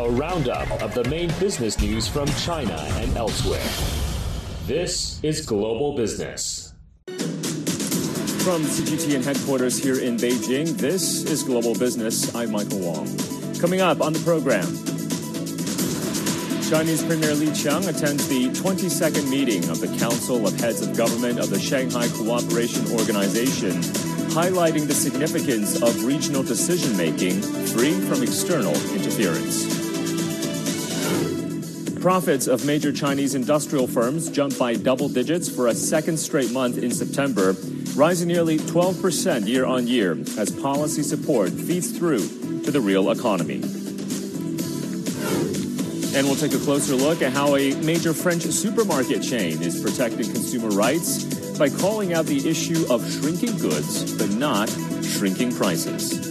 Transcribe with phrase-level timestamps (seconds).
[0.00, 3.68] a roundup of the main business news from China and elsewhere.
[4.66, 6.72] This is Global Business.
[7.06, 12.34] From CGTN headquarters here in Beijing, this is Global Business.
[12.34, 13.14] I'm Michael Wong.
[13.60, 14.64] Coming up on the program,
[16.70, 21.38] Chinese Premier Li Qiang attends the 22nd meeting of the Council of Heads of Government
[21.38, 23.82] of the Shanghai Cooperation Organization,
[24.32, 29.79] highlighting the significance of regional decision making free from external interference.
[32.00, 36.78] Profits of major Chinese industrial firms jumped by double digits for a second straight month
[36.78, 37.54] in September,
[37.94, 42.26] rising nearly 12% year on year as policy support feeds through
[42.62, 43.56] to the real economy.
[46.16, 50.24] And we'll take a closer look at how a major French supermarket chain is protecting
[50.24, 51.24] consumer rights
[51.58, 54.70] by calling out the issue of shrinking goods, but not
[55.02, 56.30] shrinking prices.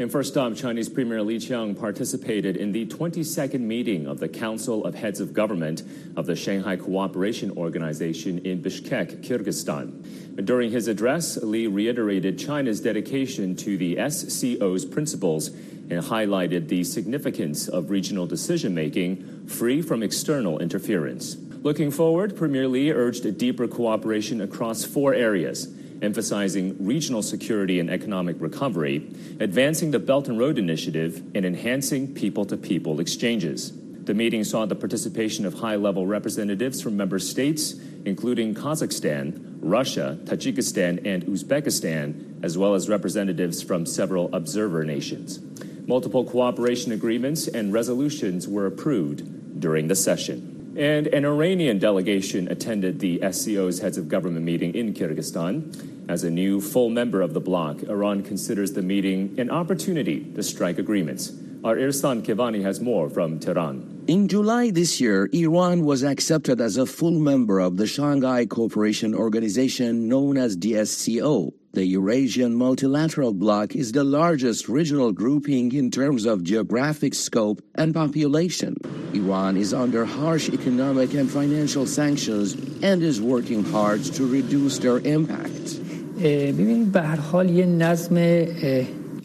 [0.00, 4.84] And first up, Chinese Premier Li Qiang participated in the 22nd meeting of the Council
[4.84, 5.82] of Heads of Government
[6.16, 10.44] of the Shanghai Cooperation Organization in Bishkek, Kyrgyzstan.
[10.44, 17.66] During his address, Li reiterated China's dedication to the SCO's principles and highlighted the significance
[17.66, 21.36] of regional decision making free from external interference.
[21.62, 28.36] Looking forward, Premier Li urged deeper cooperation across four areas emphasizing regional security and economic
[28.40, 28.96] recovery,
[29.40, 33.72] advancing the Belt and Road Initiative, and enhancing people to people exchanges.
[34.08, 37.74] The meeting saw the participation of high level representatives from member states,
[38.06, 45.40] including Kazakhstan, Russia, Tajikistan, and Uzbekistan, as well as representatives from several observer nations.
[45.86, 50.47] Multiple cooperation agreements and resolutions were approved during the session.
[50.78, 56.08] And an Iranian delegation attended the SCO's heads of government meeting in Kyrgyzstan.
[56.08, 60.42] As a new full member of the bloc, Iran considers the meeting an opportunity to
[60.44, 61.32] strike agreements.
[61.64, 63.97] Our Ehsan Keivani has more from Tehran.
[64.08, 69.14] In July this year, Iran was accepted as a full member of the Shanghai Cooperation
[69.14, 71.52] Organization known as the SCO.
[71.74, 77.92] The Eurasian Multilateral Bloc is the largest regional grouping in terms of geographic scope and
[77.92, 78.76] population.
[79.12, 85.00] Iran is under harsh economic and financial sanctions and is working hard to reduce their
[85.00, 85.80] impact.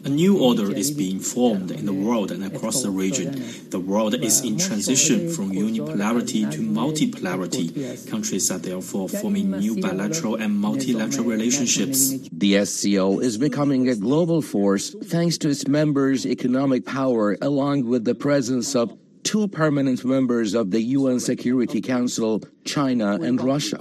[0.04, 3.42] A new order is being formed in the world and across the region.
[3.70, 8.10] The world is in transition from unipolarity to multipolarity.
[8.10, 12.28] Countries are therefore forming new bilateral and multilateral relationships.
[12.30, 18.04] The SCO is becoming a global force thanks to its members' economic power, along with
[18.04, 23.80] the presence of two permanent members of the UN Security Council, China and Russia.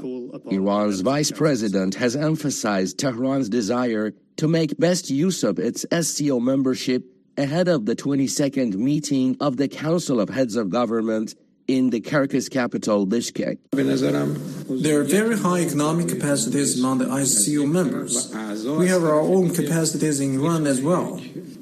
[0.49, 7.03] Iran's vice president has emphasized Tehran's desire to make best use of its SCO membership
[7.37, 11.35] ahead of the 22nd meeting of the Council of Heads of Government
[11.67, 13.57] in the Kyrgyz capital, Bishkek.
[13.71, 18.33] There are very high economic capacities among the SCO members.
[18.77, 21.21] We have our own capacities in Iran as well.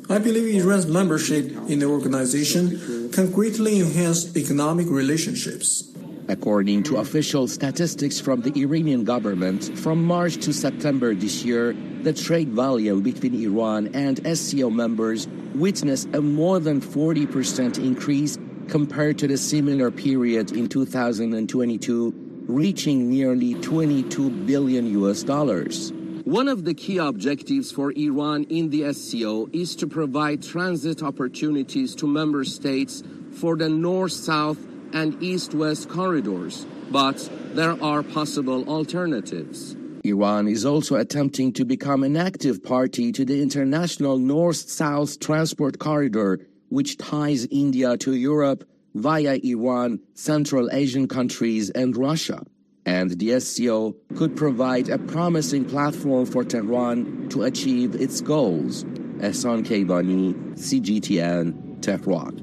[0.09, 5.90] I believe Iran's membership in the organization can greatly enhance economic relationships.
[6.31, 12.13] According to official statistics from the Iranian government, from March to September this year, the
[12.13, 18.37] trade volume between Iran and SCO members witnessed a more than 40% increase
[18.69, 22.13] compared to the similar period in 2022,
[22.47, 25.91] reaching nearly 22 billion US dollars.
[26.23, 31.93] One of the key objectives for Iran in the SCO is to provide transit opportunities
[31.95, 33.03] to member states
[33.33, 39.75] for the north south and east west corridors, but there are possible alternatives.
[40.03, 45.77] Iran is also attempting to become an active party to the international north south transport
[45.79, 52.43] corridor, which ties India to Europe via Iran, Central Asian countries, and Russia.
[52.85, 58.83] And the SCO could provide a promising platform for Tehran to achieve its goals.
[59.19, 62.40] Ehsan Keivani, CGTN, Tehran.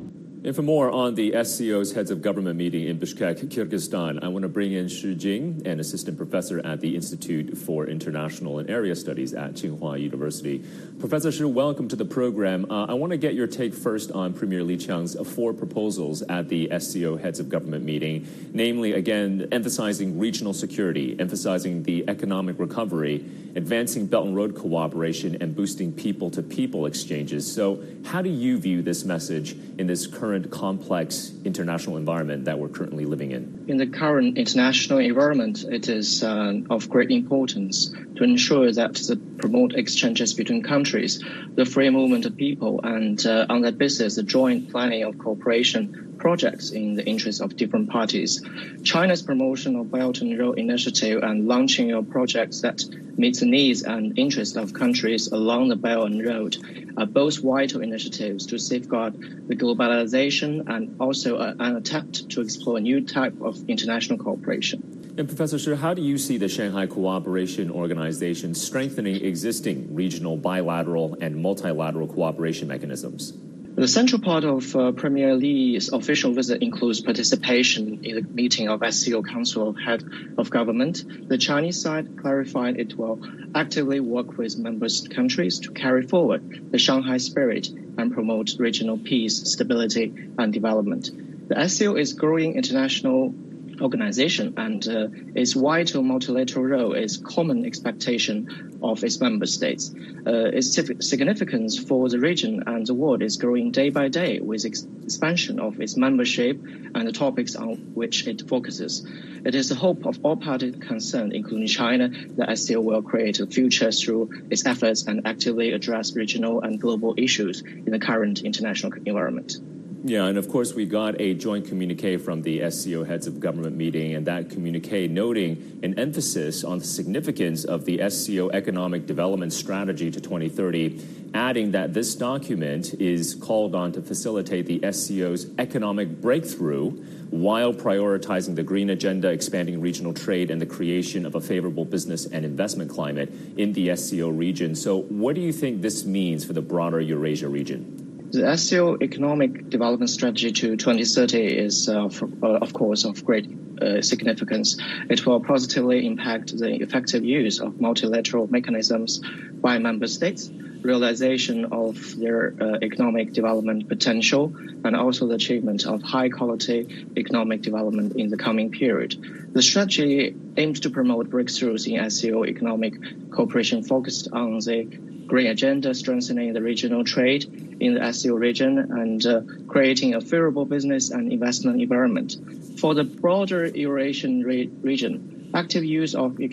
[0.48, 4.44] And for more on the SCO's heads of government meeting in Bishkek, Kyrgyzstan, I want
[4.44, 8.96] to bring in Shi Jing, an assistant professor at the Institute for International and Area
[8.96, 10.64] Studies at Tsinghua University.
[11.00, 12.64] Professor Shi, welcome to the program.
[12.70, 16.48] Uh, I want to get your take first on Premier Li Qiang's four proposals at
[16.48, 23.16] the SCO heads of government meeting, namely, again, emphasizing regional security, emphasizing the economic recovery,
[23.54, 27.52] advancing Belt and Road cooperation, and boosting people to people exchanges.
[27.52, 32.58] So, how do you view this message in this current current complex international environment that
[32.58, 33.64] we're currently living in?
[33.68, 39.16] In the current international environment, it is uh, of great importance to ensure that the
[39.38, 41.24] promote exchanges between countries,
[41.54, 46.07] the free movement of people, and uh, on that basis, the joint planning of cooperation
[46.18, 48.44] projects in the interest of different parties.
[48.82, 52.84] China's promotion of Belt and Road Initiative and launching of projects that
[53.16, 56.56] meet the needs and interests of countries along the Belt and Road
[56.96, 62.80] are both vital initiatives to safeguard the globalization and also an attempt to explore a
[62.80, 65.14] new type of international cooperation.
[65.18, 71.16] And Professor Shi, how do you see the Shanghai Cooperation Organization strengthening existing regional bilateral
[71.20, 73.32] and multilateral cooperation mechanisms?
[73.78, 78.82] The central part of uh, Premier Li's official visit includes participation in the meeting of
[78.92, 80.02] SCO Council of Head
[80.36, 81.28] of Government.
[81.28, 83.20] The Chinese side clarified it will
[83.54, 89.48] actively work with member countries to carry forward the Shanghai spirit and promote regional peace,
[89.52, 91.12] stability, and development.
[91.48, 93.32] The SCO is growing international
[93.80, 99.94] organization and uh, its vital multilateral role is common expectation of its member states.
[100.26, 104.64] Uh, its significance for the region and the world is growing day by day with
[104.64, 106.60] ex- expansion of its membership
[106.94, 109.06] and the topics on which it focuses.
[109.44, 113.46] It is the hope of all parties concerned, including China, that SCO will create a
[113.46, 118.92] future through its efforts and actively address regional and global issues in the current international
[119.06, 119.56] environment.
[120.04, 123.74] Yeah, and of course, we got a joint communique from the SCO heads of government
[123.74, 129.52] meeting, and that communique noting an emphasis on the significance of the SCO economic development
[129.52, 131.00] strategy to 2030,
[131.34, 136.90] adding that this document is called on to facilitate the SCO's economic breakthrough
[137.30, 142.24] while prioritizing the green agenda, expanding regional trade, and the creation of a favorable business
[142.24, 144.76] and investment climate in the SCO region.
[144.76, 148.07] So, what do you think this means for the broader Eurasia region?
[148.30, 153.48] The SCO economic development strategy to 2030 is, uh, for, uh, of course, of great
[153.80, 154.76] uh, significance.
[155.08, 159.22] It will positively impact the effective use of multilateral mechanisms
[159.62, 160.50] by member states,
[160.82, 164.54] realization of their uh, economic development potential,
[164.84, 169.16] and also the achievement of high quality economic development in the coming period.
[169.54, 175.94] The strategy aims to promote breakthroughs in SCO economic cooperation focused on the green agenda,
[175.94, 181.30] strengthening the regional trade in the SCO region, and uh, creating a favorable business and
[181.30, 182.36] investment environment.
[182.80, 186.48] For the broader Eurasian re- region, active use of the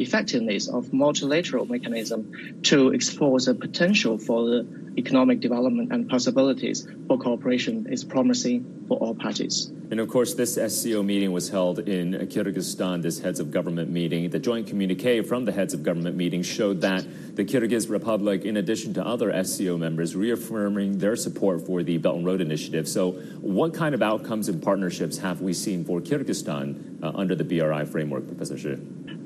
[0.00, 4.66] effectiveness of multilateral mechanism to explore the potential for the
[4.96, 9.72] economic development and possibilities for cooperation is promising for all parties.
[9.90, 14.30] And of course, this SCO meeting was held in Kyrgyzstan, this heads of government meeting.
[14.30, 18.56] The joint communique from the heads of government meeting showed that the Kyrgyz Republic, in
[18.56, 22.86] addition to other SCO members, reaffirming their support for the Belt and Road Initiative.
[22.88, 27.44] So, what kind of outcomes and partnerships have we seen for Kyrgyzstan uh, under the
[27.44, 28.76] BRI framework, Professor Shi?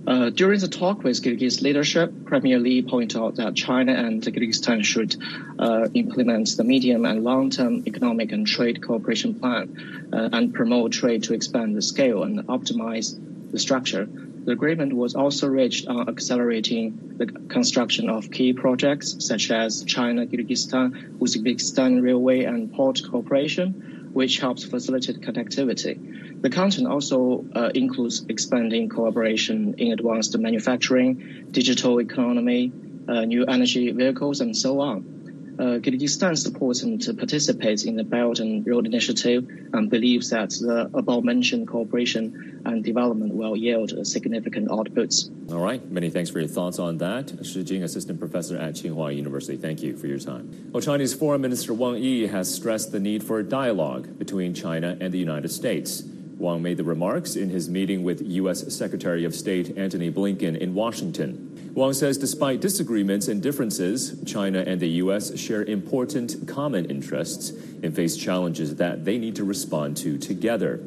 [0.07, 4.85] Uh, during the talk with Kyrgyz leadership, Premier Li pointed out that China and Kyrgyzstan
[4.85, 5.17] should
[5.59, 11.25] uh, implement the medium and long-term economic and trade cooperation plan uh, and promote trade
[11.25, 13.19] to expand the scale and optimize
[13.51, 14.09] the structure.
[14.47, 21.19] The agreement was also reached on accelerating the construction of key projects such as China-Kyrgyzstan,
[21.19, 26.41] Uzbekistan railway and port cooperation, which helps facilitate connectivity.
[26.43, 32.71] The content also uh, includes expanding collaboration in advanced manufacturing, digital economy,
[33.09, 35.16] uh, new energy vehicles, and so on.
[35.59, 40.91] Uh, Kyrgyzstan supports and participates in the Belt and Road Initiative and believes that the
[40.93, 45.31] above-mentioned cooperation and development will yield significant outputs.
[45.51, 45.83] All right.
[45.91, 47.33] Many thanks for your thoughts on that.
[47.43, 50.71] Shi Jing, Assistant Professor at Tsinghua University, thank you for your time.
[50.73, 54.97] Well, Chinese Foreign Minister Wang Yi has stressed the need for a dialogue between China
[55.01, 56.03] and the United States.
[56.39, 58.75] Wang made the remarks in his meeting with U.S.
[58.75, 61.73] Secretary of State Antony Blinken in Washington.
[61.75, 65.39] Wang says despite disagreements and differences, China and the U.S.
[65.39, 67.51] share important common interests
[67.83, 70.81] and face challenges that they need to respond to together.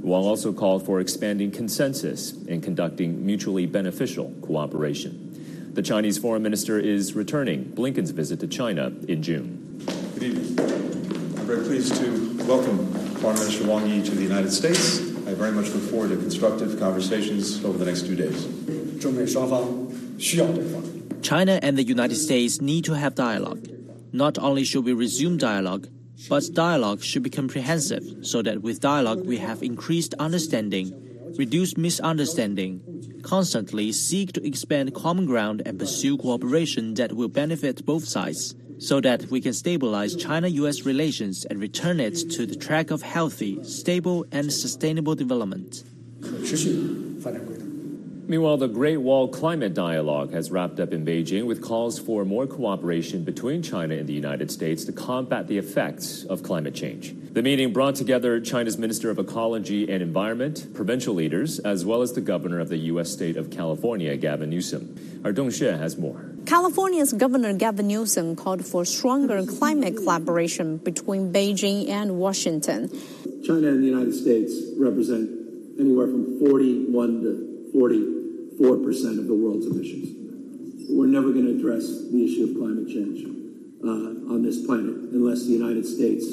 [0.00, 5.70] Wang also called for expanding consensus and conducting mutually beneficial cooperation.
[5.74, 9.82] The Chinese foreign minister is returning Blinken's visit to China in June.
[10.14, 10.58] Good evening.
[11.38, 15.00] I'm very pleased to welcome Foreign Minister Wang Yi to the United States.
[15.26, 18.46] I very much look forward to constructive conversations over the next two days.
[21.22, 23.66] China and the United States need to have dialogue.
[24.12, 25.88] Not only should we resume dialogue,
[26.28, 30.94] but dialogue should be comprehensive so that with dialogue we have increased understanding,
[31.36, 32.80] reduced misunderstanding,
[33.22, 38.54] constantly seek to expand common ground and pursue cooperation that will benefit both sides.
[38.78, 43.02] So that we can stabilize China US relations and return it to the track of
[43.02, 45.84] healthy, stable, and sustainable development.
[48.30, 52.46] Meanwhile, the Great Wall Climate Dialogue has wrapped up in Beijing with calls for more
[52.46, 57.14] cooperation between China and the United States to combat the effects of climate change.
[57.32, 62.12] The meeting brought together China's Minister of Ecology and Environment, provincial leaders, as well as
[62.12, 63.10] the governor of the U.S.
[63.10, 65.22] state of California, Gavin Newsom.
[65.24, 66.26] Our Dong Xue has more.
[66.48, 72.88] California's Governor Gavin Newsom called for stronger climate collaboration between Beijing and Washington.
[73.44, 75.28] China and the United States represent
[75.78, 78.18] anywhere from 41 to 40
[78.58, 80.88] 4% of the world's emissions.
[80.88, 83.22] We're never going to address the issue of climate change
[83.84, 86.24] uh, on this planet unless the United States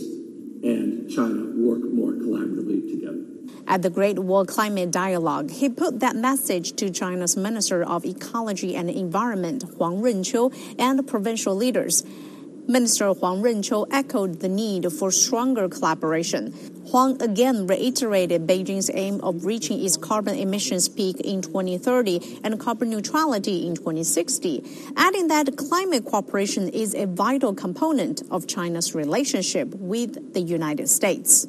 [0.64, 3.35] and China work more collaboratively together.
[3.68, 8.76] At the Great Wall Climate Dialogue, he put that message to China's Minister of Ecology
[8.76, 12.04] and Environment, Huang Runqiu, and provincial leaders.
[12.68, 16.52] Minister Huang Runqiu echoed the need for stronger collaboration.
[16.88, 22.90] Huang again reiterated Beijing's aim of reaching its carbon emissions peak in 2030 and carbon
[22.90, 24.64] neutrality in 2060,
[24.98, 31.46] adding that climate cooperation is a vital component of China's relationship with the United States.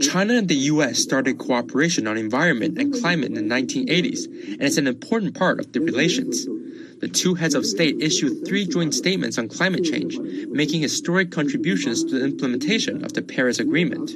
[0.00, 0.98] China and the U.S.
[0.98, 5.72] started cooperation on environment and climate in the 1980s, and it's an important part of
[5.72, 6.46] the relations
[7.04, 10.18] the two heads of state issued three joint statements on climate change,
[10.48, 14.12] making historic contributions to the implementation of the Paris Agreement.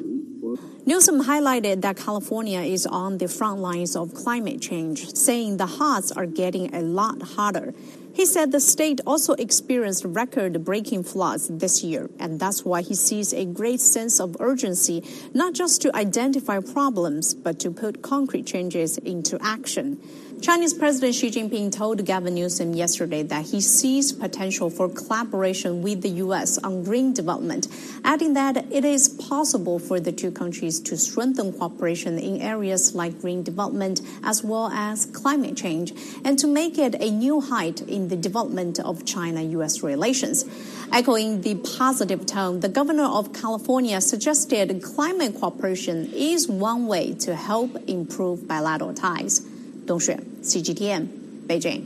[0.87, 6.11] Newsom highlighted that California is on the front lines of climate change, saying the hots
[6.13, 7.75] are getting a lot hotter.
[8.15, 12.95] He said the state also experienced record breaking floods this year, and that's why he
[12.95, 15.05] sees a great sense of urgency,
[15.35, 20.01] not just to identify problems, but to put concrete changes into action.
[20.41, 26.03] Chinese President Xi Jinping told Gavin Newsom yesterday that he sees potential for collaboration with
[26.03, 26.59] the U.S.
[26.59, 27.67] on green development,
[28.05, 33.21] adding that it is possible for the two countries to strengthen cooperation in areas like
[33.21, 35.93] green development as well as climate change,
[36.25, 39.83] and to make it a new height in the development of China U.S.
[39.83, 40.45] relations.
[40.93, 47.35] Echoing the positive tone, the governor of California suggested climate cooperation is one way to
[47.35, 49.45] help improve bilateral ties.
[49.88, 51.08] 东雪，CGTN，
[51.48, 51.82] 北京。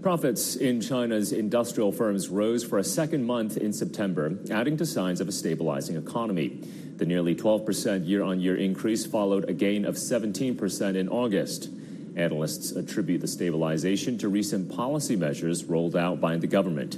[0.00, 5.20] Profits in China's industrial firms rose for a second month in September, adding to signs
[5.20, 6.60] of a stabilizing economy.
[6.96, 11.68] The nearly 12% year on year increase followed a gain of 17% in August.
[12.16, 16.96] Analysts attribute the stabilization to recent policy measures rolled out by the government.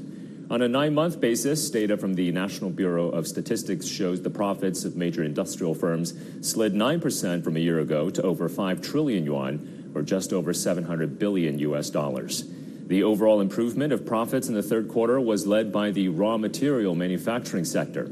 [0.55, 4.85] On a nine month basis, data from the National Bureau of Statistics shows the profits
[4.85, 9.91] of major industrial firms slid 9% from a year ago to over 5 trillion yuan,
[9.93, 12.45] or just over 700 billion US dollars.
[12.88, 16.95] The overall improvement of profits in the third quarter was led by the raw material
[16.95, 18.05] manufacturing sector.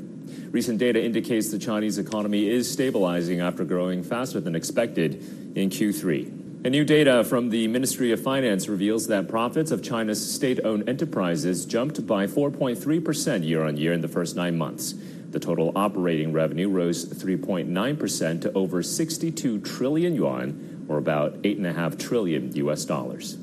[0.52, 5.14] Recent data indicates the Chinese economy is stabilizing after growing faster than expected
[5.56, 6.43] in Q3.
[6.66, 10.88] A new data from the Ministry of Finance reveals that profits of China's state owned
[10.88, 14.96] enterprises jumped by 4.3% year on year in the first nine months.
[15.32, 22.56] The total operating revenue rose 3.9% to over 62 trillion yuan, or about 8.5 trillion
[22.56, 23.36] US dollars.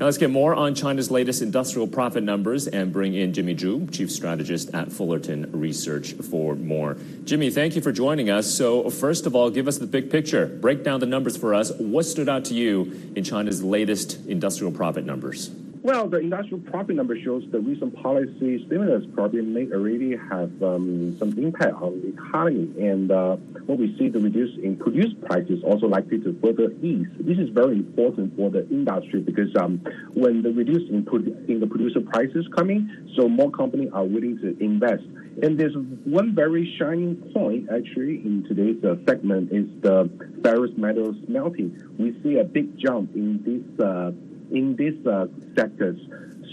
[0.00, 3.92] Now let's get more on China's latest industrial profit numbers and bring in Jimmy Zhu,
[3.92, 6.96] chief strategist at Fullerton Research, for more.
[7.24, 8.50] Jimmy, thank you for joining us.
[8.50, 10.46] So, first of all, give us the big picture.
[10.46, 11.70] Break down the numbers for us.
[11.72, 15.50] What stood out to you in China's latest industrial profit numbers?
[15.82, 21.16] Well, the industrial profit number shows the recent policy stimulus probably may already have um,
[21.18, 22.70] some impact on the economy.
[22.78, 27.06] And uh, what we see, the reduce in produced prices also likely to further ease.
[27.18, 29.78] This is very important for the industry because um,
[30.12, 31.06] when the reduce in,
[31.48, 35.04] in the producer prices coming, so more companies are willing to invest.
[35.42, 40.10] And there's one very shining point actually in today's uh, segment is the
[40.42, 41.80] ferrous metal smelting.
[41.98, 43.86] We see a big jump in this.
[43.86, 44.12] Uh,
[44.50, 45.26] in these uh,
[45.56, 45.98] sectors.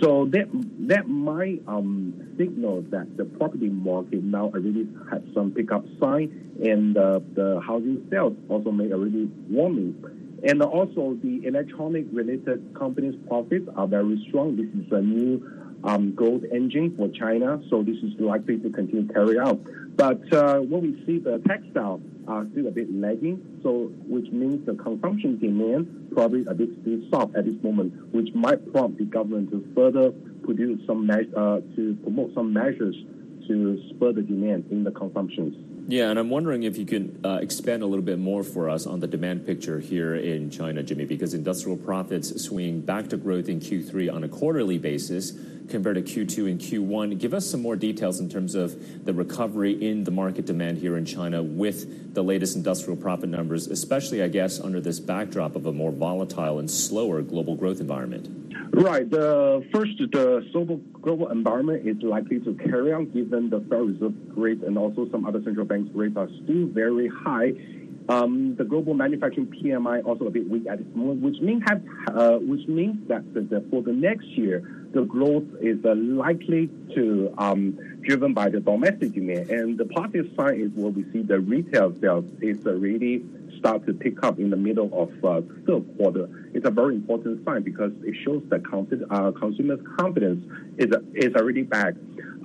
[0.01, 0.47] So that
[0.87, 6.95] that might um, signal that the property market now already has some pickup sign, and
[6.95, 9.95] uh, the housing sales also may already warming.
[10.43, 14.55] And also the electronic related companies' profits are very strong.
[14.55, 15.41] This is a new
[15.87, 16.15] um,
[16.51, 19.59] engine for China, so this is likely to continue to carry out.
[19.95, 24.65] But uh, when we see the textile are still a bit lagging, so which means
[24.65, 29.05] the consumption demand probably a bit still soft at this moment, which might prompt the
[29.05, 30.11] government to further
[30.43, 32.95] produce some uh, to promote some measures
[33.47, 35.55] to spur the demand in the consumptions.
[35.89, 38.85] Yeah, and I'm wondering if you can uh, expand a little bit more for us
[38.85, 43.47] on the demand picture here in China, Jimmy, because industrial profits swing back to growth
[43.47, 45.31] in Q3 on a quarterly basis
[45.69, 47.17] compared to Q2 and Q1.
[47.17, 50.97] Give us some more details in terms of the recovery in the market demand here
[50.97, 55.67] in China with the latest industrial profit numbers, especially, I guess, under this backdrop of
[55.67, 58.27] a more volatile and slower global growth environment.
[58.73, 59.07] Right.
[59.07, 64.15] The first, the global global environment is likely to carry on given the Federal Reserve
[64.35, 67.53] rate and also some other central banks rates are still very high.
[68.09, 71.83] Um, the global manufacturing PMI also a bit weak at this moment, which means have,
[72.07, 76.69] uh, which means that the, the, for the next year the growth is uh, likely
[76.95, 79.49] to um, driven by the domestic demand.
[79.49, 83.25] And the positive sign is what we see the retail sales is already
[83.59, 86.29] start to pick up in the middle of uh, third quarter.
[86.53, 88.63] It's a very important sign because it shows that
[89.09, 90.43] uh, consumers' confidence
[90.77, 91.95] is is already back.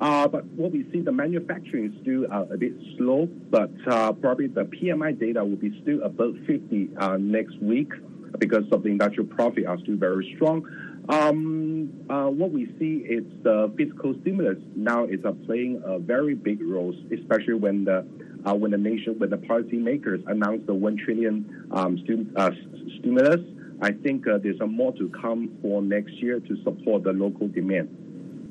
[0.02, 4.12] Uh, but what we see, the manufacturing is still uh, a bit slow, but uh,
[4.12, 7.92] probably the PMI data will be still above 50 uh, next week
[8.40, 10.66] because of the industrial profit are still very strong.
[11.08, 16.34] Um, uh, what we see is the fiscal stimulus now is uh, playing a very
[16.34, 18.04] big role, especially when the
[18.44, 21.96] uh, when the nation, when the policymakers announce the one trillion um,
[22.34, 22.50] uh,
[22.98, 23.40] stimulus.
[23.80, 28.02] I think there's more to come for next year to support the local demand.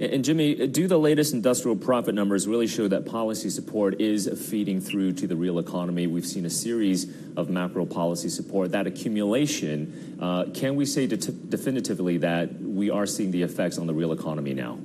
[0.02, 4.82] And Jimmy, do the latest industrial profit numbers really show that policy support is feeding
[4.82, 6.08] through to the real economy?
[6.08, 7.06] We've seen a series
[7.38, 8.72] of macro policy support.
[8.72, 13.94] That accumulation, uh, can we say definitively that we are seeing the effects on the
[13.94, 14.80] real economy now?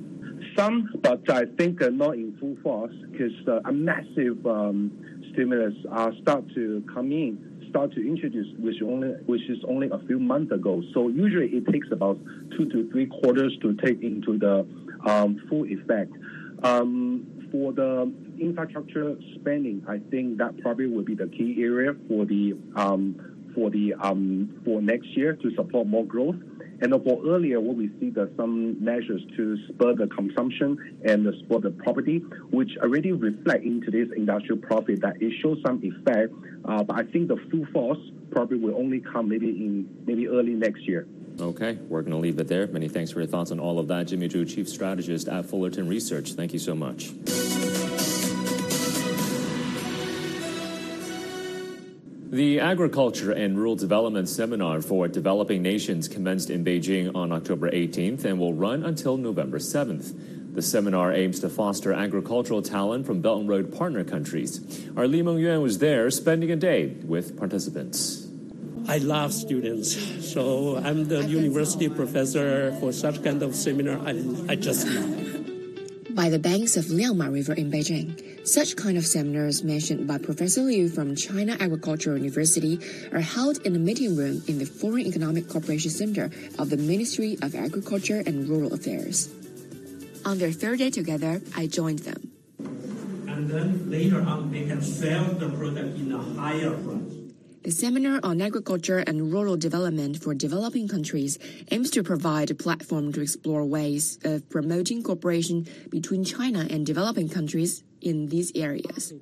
[0.54, 4.92] Some, but I think uh, not in full force because uh, a massive um,
[5.32, 5.73] stimulus
[6.20, 10.52] start to come in start to introduce, which only which is only a few months
[10.52, 10.82] ago.
[10.94, 12.18] So usually it takes about
[12.56, 14.66] two to three quarters to take into the
[15.48, 16.12] full effect.
[16.62, 22.25] Um, for the infrastructure spending, I think that probably will be the key area for
[22.25, 26.36] the um, for the um, for next year to support more growth.
[26.82, 31.60] And for earlier, what we see that some measures to spur the consumption and spur
[31.60, 32.18] the property,
[32.50, 36.34] which already reflect in today's industrial profit that it shows some effect.
[36.66, 37.98] Uh, but I think the full force
[38.30, 41.06] probably will only come maybe in maybe early next year.
[41.38, 42.66] Okay, we're going to leave it there.
[42.66, 44.07] Many thanks for your thoughts on all of that.
[44.07, 46.33] Jimmy Zhu, Chief Strategist at Fullerton Research.
[46.33, 47.12] Thank you so much.
[52.31, 58.25] The Agriculture and Rural Development Seminar for Developing Nations commenced in Beijing on October 18th
[58.25, 60.55] and will run until November 7th.
[60.55, 64.88] The seminar aims to foster agricultural talent from Belt and Road partner countries.
[64.96, 68.25] Our Li Mengyuan was there spending a day with participants.
[68.88, 69.96] I love students.
[70.33, 73.99] So I'm the university professor for such kind of seminar.
[74.07, 76.14] I, I just love.
[76.14, 80.62] By the banks of Liangma River in Beijing, such kind of seminars mentioned by Professor
[80.62, 82.81] Liu from China Agricultural University
[83.12, 87.37] are held in the meeting room in the Foreign Economic Cooperation Center of the Ministry
[87.42, 89.29] of Agriculture and Rural Affairs.
[90.25, 92.33] On their third day together, I joined them.
[93.29, 97.06] And then later on, they can sell the product in a higher price.
[97.66, 101.37] The Seminar on Agriculture and Rural Development for Developing Countries
[101.72, 107.29] aims to provide a platform to explore ways of promoting cooperation between China and developing
[107.29, 109.12] countries in these areas.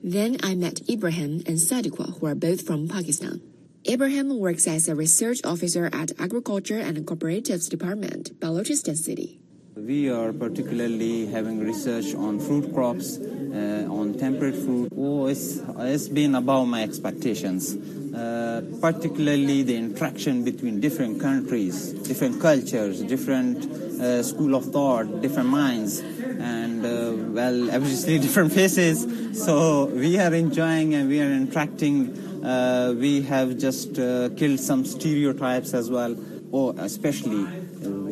[0.00, 3.42] Then I met Ibrahim and Sadiqa, who are both from Pakistan.
[3.84, 9.40] Ibrahim works as a research officer at Agriculture and Cooperatives Department, Balochistan City.
[9.86, 14.90] We are particularly having research on fruit crops, uh, on temperate fruit.
[14.98, 17.76] Oh, it's, it's been above my expectations.
[18.12, 23.64] Uh, particularly the interaction between different countries, different cultures, different
[24.00, 29.06] uh, school of thought, different minds, and uh, well, obviously different faces.
[29.44, 32.44] So we are enjoying and we are interacting.
[32.44, 36.16] Uh, we have just uh, killed some stereotypes as well,
[36.52, 37.65] oh, especially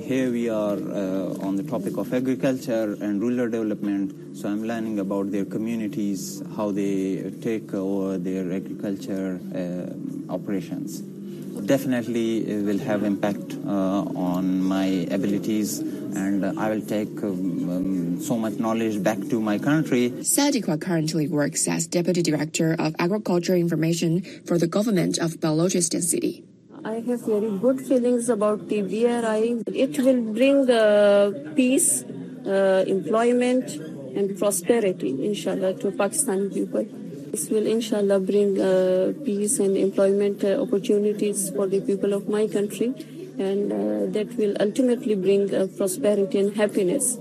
[0.05, 4.37] here we are uh, on the topic of agriculture and rural development.
[4.37, 11.01] So I'm learning about their communities, how they take over their agriculture uh, operations.
[11.01, 13.71] Definitely it will have impact uh,
[14.15, 19.59] on my abilities and I will take um, um, so much knowledge back to my
[19.59, 20.11] country.
[20.11, 26.45] Sadiqa currently works as Deputy Director of Agriculture Information for the government of Balochistan City.
[26.85, 29.63] I have very good feelings about the BRI.
[29.75, 32.05] It will bring uh, peace,
[32.47, 33.71] uh, employment,
[34.15, 36.85] and prosperity, inshallah, to Pakistani people.
[37.31, 42.47] This will, inshallah, bring uh, peace and employment uh, opportunities for the people of my
[42.47, 42.93] country,
[43.39, 47.17] and uh, that will ultimately bring uh, prosperity and happiness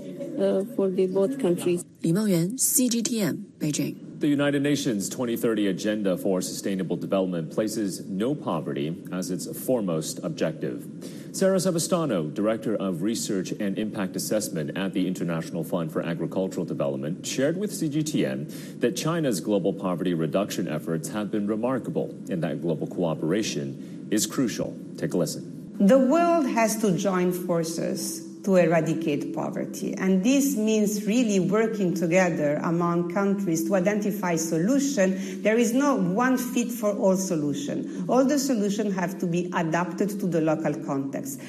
[0.76, 1.84] for the both countries.
[2.02, 4.03] Li Mengyuan, CGTN, Beijing.
[4.24, 10.86] The United Nations 2030 Agenda for Sustainable Development places no poverty as its foremost objective.
[11.32, 17.26] Sara Savastano, Director of Research and Impact Assessment at the International Fund for Agricultural Development,
[17.26, 22.86] shared with CGTN that China's global poverty reduction efforts have been remarkable and that global
[22.86, 24.74] cooperation is crucial.
[24.96, 25.76] Take a listen.
[25.78, 29.94] The world has to join forces to eradicate poverty.
[29.94, 35.42] And this means really working together among countries to identify solution.
[35.42, 38.04] There is no one fit for all solution.
[38.08, 41.40] All the solutions have to be adapted to the local context.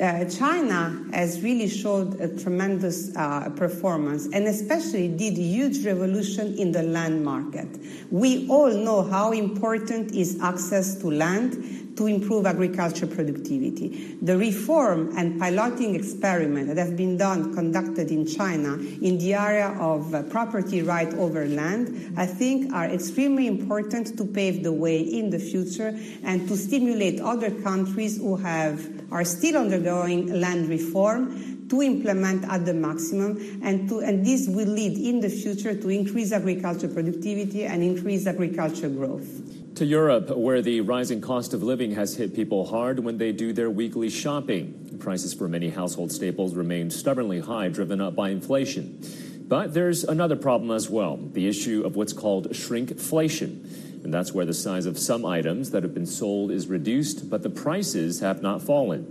[0.00, 6.72] Uh, China has really showed a tremendous uh, performance and especially did huge revolution in
[6.72, 7.68] the land market.
[8.10, 14.16] We all know how important is access to land to improve agriculture productivity.
[14.20, 19.68] The reform and piloting experiment that have been done, conducted in China in the area
[19.78, 25.30] of property right over land, I think are extremely important to pave the way in
[25.30, 31.82] the future and to stimulate other countries who have are still undergoing land reform to
[31.82, 36.32] implement at the maximum and to and this will lead in the future to increase
[36.32, 39.63] agriculture productivity and increase agriculture growth.
[39.76, 43.52] To Europe, where the rising cost of living has hit people hard when they do
[43.52, 44.98] their weekly shopping.
[45.00, 49.00] Prices for many household staples remain stubbornly high, driven up by inflation.
[49.48, 54.04] But there's another problem as well the issue of what's called shrinkflation.
[54.04, 57.42] And that's where the size of some items that have been sold is reduced, but
[57.42, 59.02] the prices have not fallen.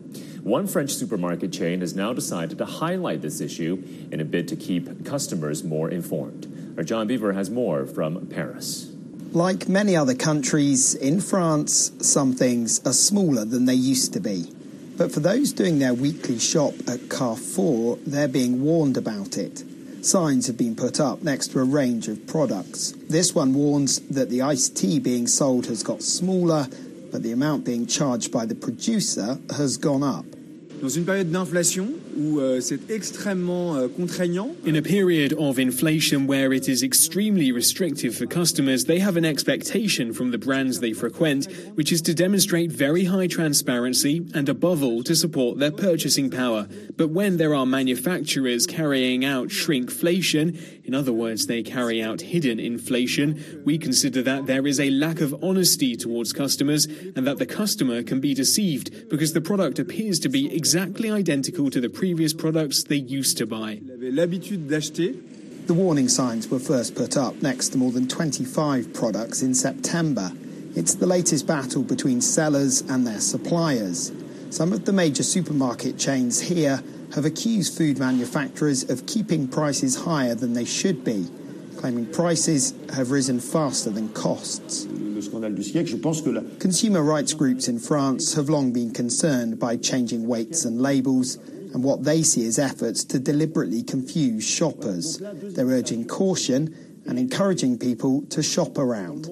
[0.43, 4.55] One French supermarket chain has now decided to highlight this issue in a bid to
[4.55, 6.73] keep customers more informed.
[6.77, 8.92] Our John Beaver has more from Paris.
[9.33, 14.53] Like many other countries, in France, some things are smaller than they used to be.
[14.95, 19.63] But for those doing their weekly shop at Carrefour, they're being warned about it.
[20.05, 22.93] Signs have been put up next to a range of products.
[23.09, 26.67] This one warns that the iced tea being sold has got smaller,
[27.11, 30.25] but the amount being charged by the producer has gone up.
[30.79, 32.59] Dans une période d'inflation euh,
[33.79, 34.47] euh.
[34.65, 39.25] In a period of inflation where it is extremely restrictive for customers, they have an
[39.25, 41.45] expectation from the brands they frequent,
[41.75, 46.67] which is to demonstrate very high transparency and above all to support their purchasing power.
[46.97, 52.59] But when there are manufacturers carrying out shrinkflation, in other words, they carry out hidden
[52.59, 57.45] inflation, we consider that there is a lack of honesty towards customers and that the
[57.45, 62.33] customer can be deceived because the product appears to be exactly identical to the previous
[62.33, 63.79] products they used to buy.
[63.81, 70.33] The warning signs were first put up next to more than 25 products in September.
[70.75, 74.11] It's the latest battle between sellers and their suppliers.
[74.49, 76.83] Some of the major supermarket chains here
[77.15, 81.25] have accused food manufacturers of keeping prices higher than they should be,
[81.77, 84.83] claiming prices have risen faster than costs.
[86.59, 91.37] Consumer rights groups in France have long been concerned by changing weights and labels
[91.73, 95.17] and what they see as efforts to deliberately confuse shoppers.
[95.19, 99.27] They're urging caution and encouraging people to shop around.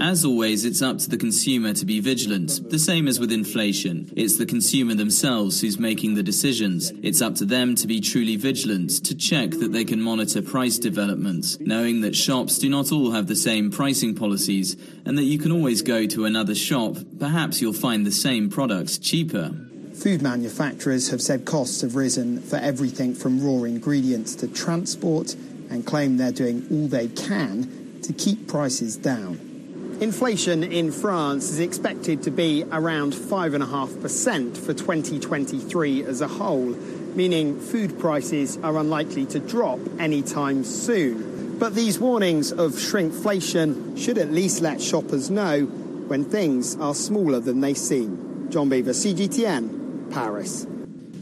[0.00, 4.12] As always, it's up to the consumer to be vigilant, the same as with inflation.
[4.14, 6.92] It's the consumer themselves who's making the decisions.
[7.02, 10.78] It's up to them to be truly vigilant, to check that they can monitor price
[10.78, 15.38] developments, knowing that shops do not all have the same pricing policies, and that you
[15.38, 16.96] can always go to another shop.
[17.18, 19.67] Perhaps you'll find the same products cheaper.
[20.02, 25.34] Food manufacturers have said costs have risen for everything from raw ingredients to transport
[25.70, 29.98] and claim they're doing all they can to keep prices down.
[30.00, 36.76] Inflation in France is expected to be around 5.5% for 2023 as a whole,
[37.16, 41.58] meaning food prices are unlikely to drop anytime soon.
[41.58, 47.40] But these warnings of shrinkflation should at least let shoppers know when things are smaller
[47.40, 48.46] than they seem.
[48.50, 49.77] John Beaver, CGTN,
[50.10, 50.66] Paris.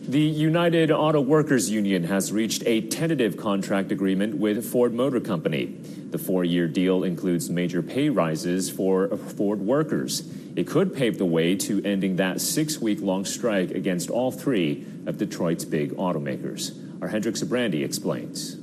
[0.08, 5.66] The United Auto Workers Union has reached a tentative contract agreement with Ford Motor Company.
[6.10, 10.22] The four year deal includes major pay rises for Ford workers.
[10.54, 14.86] It could pave the way to ending that six week long strike against all three
[15.06, 17.02] of Detroit's big automakers.
[17.02, 18.56] Our Hendrik Sybrandy explains.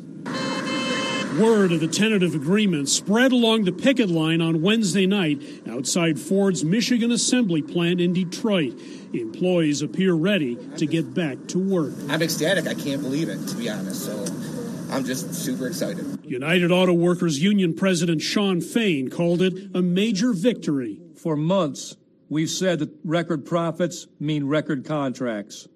[1.40, 6.64] Word of the tentative agreement spread along the picket line on Wednesday night outside Ford's
[6.64, 8.80] Michigan assembly plant in Detroit.
[9.14, 11.94] Employees appear ready to get back to work.
[12.10, 12.68] I'm ecstatic.
[12.68, 14.06] I can't believe it, to be honest.
[14.06, 14.26] So
[14.92, 16.20] I'm just super excited.
[16.24, 21.02] United Auto Workers Union President Shawn Fain called it a major victory.
[21.16, 21.98] For months,
[22.30, 25.68] we've said that record profits mean record contracts.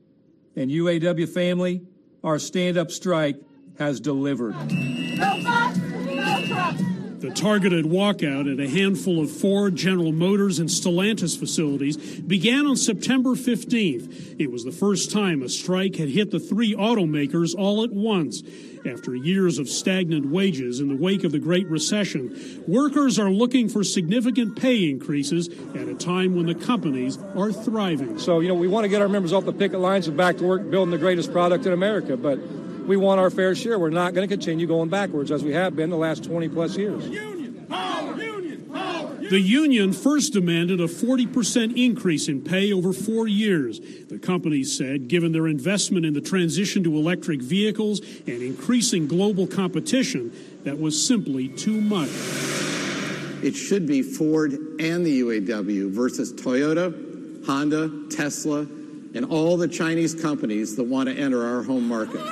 [0.55, 1.81] And UAW family,
[2.23, 3.37] our stand up strike
[3.79, 4.55] has delivered.
[7.19, 12.75] The targeted walkout at a handful of Ford, General Motors, and Stellantis facilities began on
[12.75, 14.35] September 15th.
[14.39, 18.43] It was the first time a strike had hit the three automakers all at once.
[18.85, 23.67] After years of stagnant wages in the wake of the Great Recession, workers are looking
[23.67, 28.19] for significant pay increases at a time when the companies are thriving.
[28.19, 30.37] So, you know, we want to get our members off the picket lines and back
[30.37, 32.39] to work building the greatest product in America, but
[32.87, 33.77] we want our fair share.
[33.77, 36.77] We're not going to continue going backwards as we have been the last 20 plus
[36.77, 37.03] years.
[39.29, 43.81] The union first demanded a 40% increase in pay over four years.
[44.07, 49.45] The company said, given their investment in the transition to electric vehicles and increasing global
[49.45, 50.31] competition,
[50.63, 52.09] that was simply too much.
[53.43, 58.65] It should be Ford and the UAW versus Toyota, Honda, Tesla,
[59.13, 62.23] and all the Chinese companies that want to enter our home market.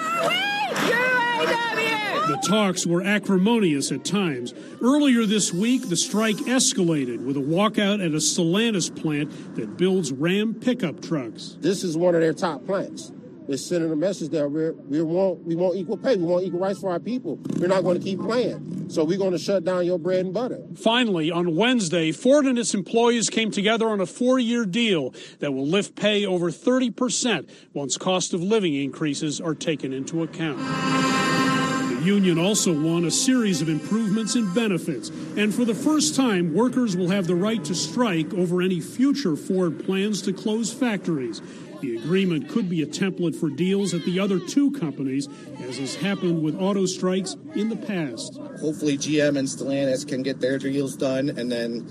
[2.28, 4.56] The talks were acrimonious at times.
[4.82, 10.12] Earlier this week, the strike escalated with a walkout at a Stellantis plant that builds
[10.12, 11.56] Ram pickup trucks.
[11.60, 13.12] This is one of their top plants.
[13.48, 16.16] They're sending a message that we're, we want we want equal pay.
[16.16, 17.40] We want equal rights for our people.
[17.60, 18.90] We're not going to keep playing.
[18.90, 20.64] So we're going to shut down your bread and butter.
[20.76, 25.66] Finally, on Wednesday, Ford and its employees came together on a four-year deal that will
[25.66, 30.60] lift pay over 30% once cost of living increases are taken into account.
[30.60, 36.54] The union also won a series of improvements in benefits, and for the first time,
[36.54, 41.42] workers will have the right to strike over any future Ford plans to close factories.
[41.82, 45.28] The agreement could be a template for deals at the other two companies,
[45.62, 48.38] as has happened with auto strikes in the past.
[48.62, 51.88] Hopefully, GM and Stellantis can get their deals done, and then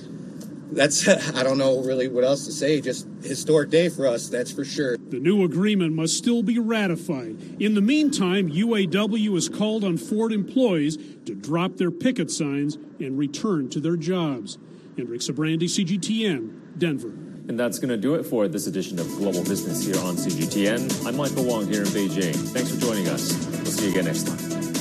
[0.73, 2.81] that's I don't know really what else to say.
[2.81, 4.97] Just historic day for us, that's for sure.
[4.97, 7.61] The new agreement must still be ratified.
[7.61, 13.19] In the meantime, UAW has called on Ford employees to drop their picket signs and
[13.19, 14.59] return to their jobs.
[14.97, 17.24] Hendrik Sybrandy, CGTN, Denver.
[17.47, 21.07] And that's going to do it for this edition of Global Business here on CGTN.
[21.07, 22.35] I'm Michael Wong here in Beijing.
[22.35, 23.33] Thanks for joining us.
[23.47, 24.74] We'll see you again next time.